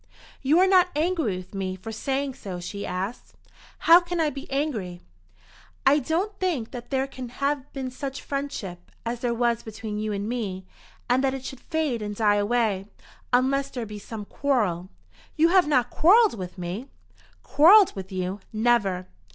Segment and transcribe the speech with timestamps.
[0.41, 3.35] "You are not angry with me for saying so?" she asked.
[3.77, 4.99] "How can I be angry?"
[5.85, 10.11] "I don't think that there can have been such friendship, as there was between you
[10.11, 10.65] and me,
[11.07, 12.87] and that it should fade and die away,
[13.31, 14.89] unless there be some quarrel.
[15.35, 16.87] You have not quarrelled with me?"
[17.43, 18.39] "Quarrelled with you?
[18.51, 19.05] Never!"